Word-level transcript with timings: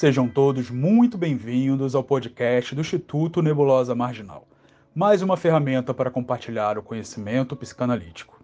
Sejam 0.00 0.26
todos 0.26 0.70
muito 0.70 1.18
bem-vindos 1.18 1.94
ao 1.94 2.02
podcast 2.02 2.74
do 2.74 2.80
Instituto 2.80 3.42
Nebulosa 3.42 3.94
Marginal, 3.94 4.48
mais 4.94 5.20
uma 5.20 5.36
ferramenta 5.36 5.92
para 5.92 6.10
compartilhar 6.10 6.78
o 6.78 6.82
conhecimento 6.82 7.54
psicanalítico. 7.54 8.42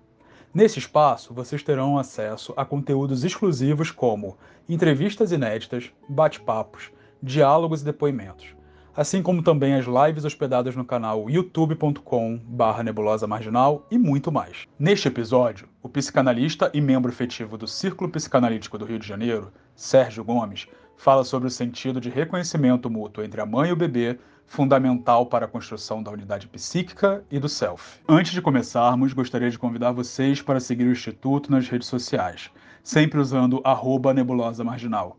Nesse 0.52 0.78
espaço, 0.78 1.32
vocês 1.32 1.62
terão 1.62 1.96
acesso 1.96 2.52
a 2.58 2.64
conteúdos 2.66 3.24
exclusivos 3.24 3.90
como 3.90 4.36
entrevistas 4.68 5.32
inéditas, 5.32 5.90
bate-papos, 6.06 6.90
diálogos 7.22 7.80
e 7.80 7.86
depoimentos, 7.86 8.48
assim 8.94 9.22
como 9.22 9.42
também 9.42 9.76
as 9.76 9.86
lives 9.86 10.26
hospedadas 10.26 10.76
no 10.76 10.84
canal 10.84 11.30
youtube.com/barra 11.30 12.82
nebulosa 12.82 13.26
marginal 13.26 13.86
e 13.90 13.96
muito 13.96 14.30
mais. 14.30 14.66
Neste 14.78 15.08
episódio, 15.08 15.66
o 15.82 15.88
psicanalista 15.88 16.70
e 16.74 16.82
membro 16.82 17.10
efetivo 17.10 17.56
do 17.56 17.66
Círculo 17.66 18.10
Psicanalítico 18.10 18.76
do 18.76 18.84
Rio 18.84 18.98
de 18.98 19.08
Janeiro, 19.08 19.50
Sérgio 19.74 20.22
Gomes, 20.22 20.68
fala 20.96 21.24
sobre 21.24 21.48
o 21.48 21.50
sentido 21.50 22.00
de 22.00 22.10
reconhecimento 22.10 22.90
mútuo 22.90 23.24
entre 23.24 23.40
a 23.40 23.46
mãe 23.46 23.70
e 23.70 23.72
o 23.72 23.76
bebê, 23.76 24.18
fundamental 24.46 25.26
para 25.26 25.46
a 25.46 25.48
construção 25.48 26.02
da 26.02 26.10
unidade 26.10 26.48
psíquica 26.48 27.24
e 27.30 27.38
do 27.38 27.48
self. 27.48 28.00
Antes 28.08 28.32
de 28.32 28.40
começarmos, 28.40 29.12
gostaria 29.12 29.50
de 29.50 29.58
convidar 29.58 29.92
vocês 29.92 30.40
para 30.40 30.58
seguir 30.60 30.84
o 30.84 30.92
Instituto 30.92 31.50
nas 31.50 31.68
redes 31.68 31.88
sociais, 31.88 32.50
sempre 32.82 33.20
usando 33.20 33.60
arroba 33.64 34.14
nebulosa 34.14 34.64
marginal 34.64 35.18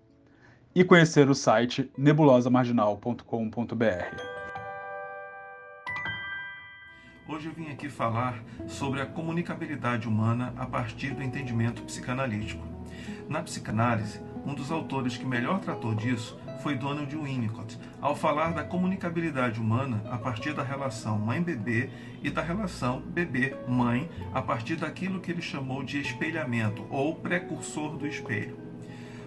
e 0.73 0.83
conhecer 0.83 1.29
o 1.29 1.35
site 1.35 1.91
nebulosamarginal.com.br. 1.97 4.37
Hoje 7.27 7.47
eu 7.47 7.51
vim 7.51 7.69
aqui 7.71 7.89
falar 7.89 8.41
sobre 8.67 9.01
a 9.01 9.05
comunicabilidade 9.05 10.07
humana 10.07 10.53
a 10.55 10.65
partir 10.65 11.13
do 11.13 11.21
entendimento 11.21 11.81
psicanalítico. 11.81 12.65
Na 13.27 13.43
psicanálise, 13.43 14.21
um 14.45 14.53
dos 14.53 14.71
autores 14.71 15.17
que 15.17 15.25
melhor 15.25 15.59
tratou 15.59 15.93
disso 15.93 16.37
foi 16.61 16.75
Donald 16.75 17.15
Winnicott, 17.15 17.77
ao 18.01 18.15
falar 18.15 18.53
da 18.53 18.63
comunicabilidade 18.63 19.59
humana 19.59 20.03
a 20.09 20.17
partir 20.17 20.53
da 20.53 20.63
relação 20.63 21.17
mãe-bebê 21.17 21.89
e 22.21 22.29
da 22.29 22.41
relação 22.41 22.99
bebê-mãe 22.99 24.09
a 24.33 24.41
partir 24.41 24.75
daquilo 24.75 25.19
que 25.19 25.31
ele 25.31 25.41
chamou 25.41 25.83
de 25.83 25.99
espelhamento 25.99 26.85
ou 26.89 27.15
precursor 27.15 27.95
do 27.97 28.07
espelho. 28.07 28.57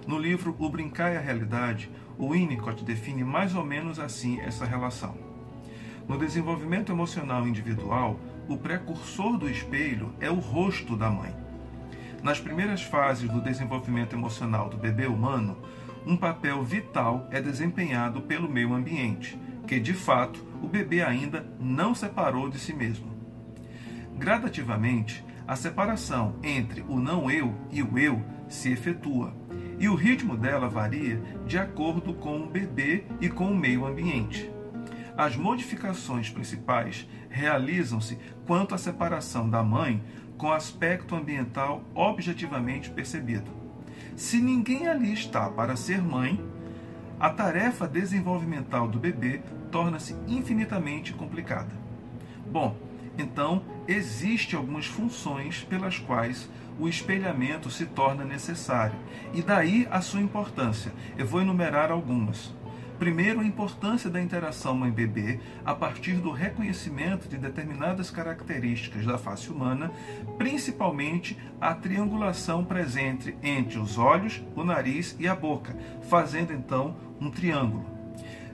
No 0.06 0.18
livro 0.18 0.56
O 0.58 0.68
Brincar 0.68 1.12
e 1.12 1.16
a 1.16 1.20
Realidade, 1.20 1.90
o 2.18 2.30
Winnicott 2.32 2.84
define 2.84 3.24
mais 3.24 3.54
ou 3.54 3.64
menos 3.64 3.98
assim 3.98 4.40
essa 4.40 4.64
relação. 4.64 5.14
No 6.08 6.18
desenvolvimento 6.18 6.90
emocional 6.90 7.46
individual, 7.46 8.18
o 8.48 8.56
precursor 8.56 9.38
do 9.38 9.48
espelho 9.48 10.12
é 10.18 10.28
o 10.28 10.40
rosto 10.40 10.96
da 10.96 11.08
mãe. 11.08 11.32
Nas 12.22 12.38
primeiras 12.38 12.82
fases 12.82 13.30
do 13.30 13.40
desenvolvimento 13.40 14.14
emocional 14.14 14.68
do 14.68 14.76
bebê 14.76 15.06
humano, 15.06 15.56
um 16.06 16.16
papel 16.16 16.62
vital 16.62 17.26
é 17.30 17.40
desempenhado 17.40 18.20
pelo 18.22 18.48
meio 18.48 18.74
ambiente, 18.74 19.38
que 19.66 19.80
de 19.80 19.94
fato 19.94 20.44
o 20.62 20.68
bebê 20.68 21.02
ainda 21.02 21.46
não 21.58 21.94
separou 21.94 22.50
de 22.50 22.58
si 22.58 22.74
mesmo. 22.74 23.10
Gradativamente, 24.18 25.24
a 25.48 25.56
separação 25.56 26.36
entre 26.42 26.82
o 26.82 27.00
não 27.00 27.30
eu 27.30 27.54
e 27.70 27.82
o 27.82 27.98
eu 27.98 28.22
se 28.48 28.70
efetua, 28.70 29.34
e 29.78 29.88
o 29.88 29.94
ritmo 29.94 30.36
dela 30.36 30.68
varia 30.68 31.22
de 31.46 31.56
acordo 31.58 32.12
com 32.12 32.42
o 32.42 32.46
bebê 32.46 33.04
e 33.18 33.30
com 33.30 33.50
o 33.50 33.56
meio 33.56 33.86
ambiente. 33.86 34.50
As 35.16 35.36
modificações 35.36 36.28
principais 36.28 37.08
realizam-se 37.30 38.18
quanto 38.46 38.74
à 38.74 38.78
separação 38.78 39.48
da 39.48 39.62
mãe 39.62 40.02
com 40.40 40.50
aspecto 40.50 41.14
ambiental 41.14 41.82
objetivamente 41.94 42.88
percebido. 42.88 43.50
Se 44.16 44.40
ninguém 44.40 44.88
ali 44.88 45.12
está 45.12 45.50
para 45.50 45.76
ser 45.76 46.00
mãe, 46.00 46.42
a 47.20 47.28
tarefa 47.28 47.86
desenvolvimental 47.86 48.88
do 48.88 48.98
bebê 48.98 49.42
torna-se 49.70 50.16
infinitamente 50.26 51.12
complicada. 51.12 51.68
Bom, 52.50 52.74
então 53.18 53.62
existem 53.86 54.58
algumas 54.58 54.86
funções 54.86 55.62
pelas 55.62 55.98
quais 55.98 56.48
o 56.78 56.88
espelhamento 56.88 57.70
se 57.70 57.84
torna 57.84 58.24
necessário. 58.24 58.98
E 59.34 59.42
daí 59.42 59.86
a 59.90 60.00
sua 60.00 60.22
importância. 60.22 60.90
Eu 61.18 61.26
vou 61.26 61.42
enumerar 61.42 61.90
algumas. 61.90 62.50
Primeiro, 63.00 63.40
a 63.40 63.44
importância 63.46 64.10
da 64.10 64.20
interação 64.20 64.74
mãe-bebê 64.74 65.40
a 65.64 65.74
partir 65.74 66.16
do 66.16 66.30
reconhecimento 66.30 67.26
de 67.30 67.38
determinadas 67.38 68.10
características 68.10 69.06
da 69.06 69.16
face 69.16 69.50
humana, 69.50 69.90
principalmente 70.36 71.34
a 71.58 71.74
triangulação 71.74 72.62
presente 72.62 73.34
entre 73.42 73.78
os 73.78 73.96
olhos, 73.96 74.42
o 74.54 74.62
nariz 74.62 75.16
e 75.18 75.26
a 75.26 75.34
boca, 75.34 75.74
fazendo 76.10 76.52
então 76.52 76.94
um 77.18 77.30
triângulo. 77.30 77.86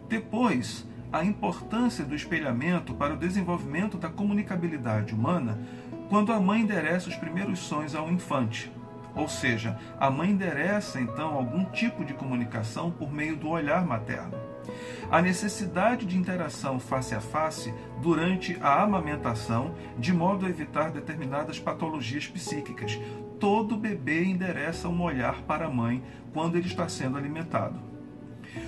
Depois, 0.08 0.86
a 1.12 1.24
importância 1.24 2.04
do 2.04 2.14
espelhamento 2.14 2.94
para 2.94 3.14
o 3.14 3.18
desenvolvimento 3.18 3.98
da 3.98 4.08
comunicabilidade 4.08 5.12
humana 5.12 5.58
quando 6.08 6.32
a 6.32 6.38
mãe 6.38 6.60
endereça 6.60 7.08
os 7.08 7.16
primeiros 7.16 7.58
sonhos 7.58 7.96
ao 7.96 8.08
infante. 8.12 8.70
Ou 9.16 9.28
seja, 9.28 9.78
a 9.98 10.10
mãe 10.10 10.30
endereça 10.30 11.00
então 11.00 11.34
algum 11.34 11.64
tipo 11.64 12.04
de 12.04 12.12
comunicação 12.12 12.90
por 12.90 13.10
meio 13.10 13.34
do 13.34 13.48
olhar 13.48 13.84
materno. 13.86 14.36
A 15.10 15.22
necessidade 15.22 16.04
de 16.04 16.18
interação 16.18 16.78
face 16.78 17.14
a 17.14 17.20
face 17.20 17.72
durante 18.02 18.58
a 18.60 18.82
amamentação, 18.82 19.74
de 19.98 20.12
modo 20.12 20.44
a 20.44 20.50
evitar 20.50 20.90
determinadas 20.90 21.58
patologias 21.58 22.26
psíquicas. 22.26 23.00
Todo 23.40 23.76
bebê 23.76 24.24
endereça 24.24 24.88
um 24.88 25.02
olhar 25.02 25.42
para 25.42 25.66
a 25.66 25.70
mãe 25.70 26.02
quando 26.32 26.56
ele 26.56 26.66
está 26.66 26.88
sendo 26.88 27.16
alimentado. 27.16 27.80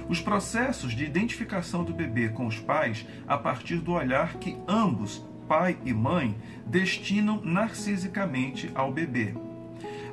Os 0.08 0.20
processos 0.20 0.92
de 0.92 1.04
identificação 1.04 1.84
do 1.84 1.92
bebê 1.92 2.28
com 2.28 2.47
os 2.47 2.58
pais 2.58 3.06
a 3.26 3.37
partir 3.37 3.76
do 3.76 3.92
olhar 3.92 4.34
que 4.34 4.56
ambos 4.66 5.26
pai 5.48 5.78
e 5.84 5.92
mãe 5.92 6.37
destinam 6.66 7.41
narcisicamente 7.42 8.70
ao 8.75 8.92
bebê. 8.92 9.34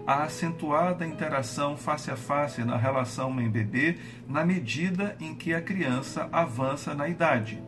A 0.07 0.23
acentuada 0.23 1.03
interação 1.03 1.75
face 1.75 2.11
a 2.11 2.15
face 2.15 2.63
na 2.63 2.77
relação 2.77 3.31
mãe-bebê 3.31 3.97
na 4.27 4.45
medida 4.45 5.15
em 5.19 5.33
que 5.33 5.51
a 5.51 5.61
criança 5.61 6.29
avança 6.31 6.93
na 6.93 7.07
idade. 7.07 7.59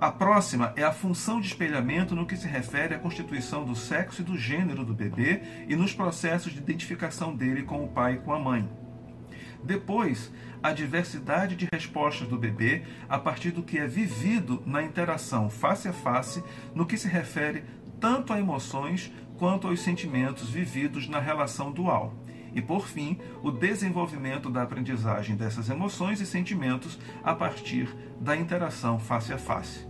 A 0.00 0.10
próxima 0.10 0.72
é 0.76 0.84
a 0.84 0.92
função 0.92 1.40
de 1.40 1.48
espelhamento 1.48 2.14
no 2.14 2.24
que 2.24 2.36
se 2.36 2.46
refere 2.46 2.94
à 2.94 2.98
constituição 2.98 3.64
do 3.64 3.74
sexo 3.74 4.22
e 4.22 4.24
do 4.24 4.38
gênero 4.38 4.82
do 4.82 4.94
bebê 4.94 5.42
e 5.68 5.76
nos 5.76 5.92
processos 5.92 6.52
de 6.52 6.58
identificação 6.58 7.36
dele 7.36 7.64
com 7.64 7.84
o 7.84 7.88
pai 7.88 8.14
e 8.14 8.18
com 8.18 8.32
a 8.32 8.38
mãe. 8.38 8.66
Depois, 9.62 10.32
a 10.62 10.72
diversidade 10.72 11.54
de 11.54 11.68
respostas 11.70 12.28
do 12.28 12.38
bebê 12.38 12.82
a 13.08 13.18
partir 13.18 13.50
do 13.50 13.62
que 13.62 13.76
é 13.76 13.86
vivido 13.86 14.62
na 14.64 14.82
interação 14.82 15.50
face 15.50 15.88
a 15.88 15.92
face 15.92 16.42
no 16.74 16.86
que 16.86 16.96
se 16.96 17.08
refere 17.08 17.64
tanto 18.00 18.32
a 18.32 18.38
emoções 18.38 19.12
quanto 19.36 19.66
aos 19.66 19.80
sentimentos 19.80 20.50
vividos 20.50 21.08
na 21.08 21.20
relação 21.20 21.70
dual. 21.70 22.14
E, 22.54 22.62
por 22.62 22.86
fim, 22.86 23.18
o 23.42 23.50
desenvolvimento 23.50 24.50
da 24.50 24.62
aprendizagem 24.62 25.36
dessas 25.36 25.68
emoções 25.68 26.20
e 26.20 26.26
sentimentos 26.26 26.98
a 27.22 27.34
partir 27.34 27.88
da 28.20 28.36
interação 28.36 28.98
face 28.98 29.32
a 29.32 29.38
face. 29.38 29.86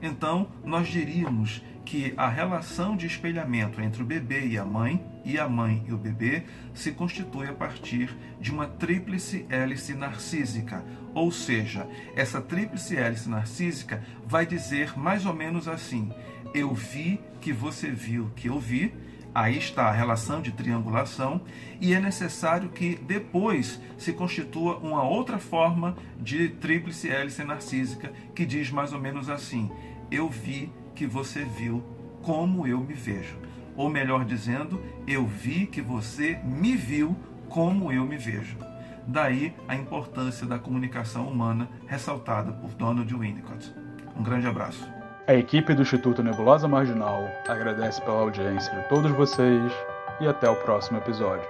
Então, 0.00 0.48
nós 0.64 0.88
diríamos 0.88 1.62
que 1.84 2.12
a 2.16 2.28
relação 2.28 2.96
de 2.96 3.06
espelhamento 3.06 3.80
entre 3.80 4.02
o 4.02 4.06
bebê 4.06 4.46
e 4.46 4.58
a 4.58 4.64
mãe, 4.64 5.04
e 5.24 5.38
a 5.38 5.48
mãe 5.48 5.84
e 5.86 5.92
o 5.92 5.98
bebê, 5.98 6.44
se 6.74 6.92
constitui 6.92 7.48
a 7.48 7.52
partir 7.52 8.16
de 8.40 8.50
uma 8.50 8.66
tríplice 8.66 9.46
hélice 9.48 9.94
narcísica. 9.94 10.84
Ou 11.14 11.30
seja, 11.30 11.88
essa 12.16 12.40
tríplice 12.40 12.96
hélice 12.96 13.28
narcísica 13.28 14.02
vai 14.26 14.46
dizer 14.46 14.98
mais 14.98 15.26
ou 15.26 15.34
menos 15.34 15.68
assim: 15.68 16.12
eu 16.54 16.72
vi 16.74 17.20
que 17.40 17.52
você 17.52 17.90
viu 17.90 18.30
que 18.36 18.48
eu 18.48 18.58
vi. 18.58 18.94
Aí 19.34 19.56
está 19.56 19.84
a 19.84 19.92
relação 19.92 20.42
de 20.42 20.52
triangulação, 20.52 21.40
e 21.80 21.94
é 21.94 22.00
necessário 22.00 22.68
que 22.68 22.96
depois 22.96 23.80
se 23.96 24.12
constitua 24.12 24.76
uma 24.76 25.02
outra 25.04 25.38
forma 25.38 25.96
de 26.20 26.50
tríplice 26.50 27.08
hélice 27.08 27.42
narcísica, 27.42 28.12
que 28.34 28.44
diz 28.44 28.70
mais 28.70 28.92
ou 28.92 29.00
menos 29.00 29.30
assim: 29.30 29.70
eu 30.10 30.28
vi 30.28 30.70
que 30.94 31.06
você 31.06 31.44
viu 31.44 31.82
como 32.22 32.66
eu 32.66 32.80
me 32.80 32.92
vejo. 32.92 33.38
Ou 33.74 33.88
melhor 33.88 34.26
dizendo, 34.26 34.82
eu 35.06 35.26
vi 35.26 35.66
que 35.66 35.80
você 35.80 36.38
me 36.44 36.76
viu 36.76 37.16
como 37.48 37.90
eu 37.90 38.04
me 38.04 38.18
vejo. 38.18 38.58
Daí 39.06 39.54
a 39.66 39.74
importância 39.74 40.46
da 40.46 40.58
comunicação 40.58 41.26
humana 41.26 41.68
ressaltada 41.86 42.52
por 42.52 42.70
Donald 42.74 43.12
Winnicott. 43.12 43.74
Um 44.14 44.22
grande 44.22 44.46
abraço. 44.46 45.01
A 45.28 45.34
equipe 45.34 45.72
do 45.72 45.82
Instituto 45.82 46.20
Nebulosa 46.20 46.66
Marginal 46.66 47.30
agradece 47.48 48.02
pela 48.02 48.22
audiência 48.22 48.74
de 48.74 48.88
todos 48.88 49.12
vocês 49.12 49.72
e 50.20 50.26
até 50.26 50.50
o 50.50 50.56
próximo 50.56 50.98
episódio. 50.98 51.46